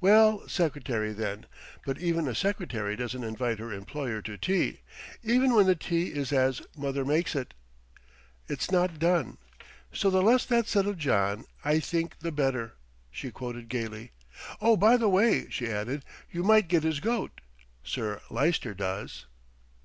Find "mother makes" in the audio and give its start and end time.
6.76-7.36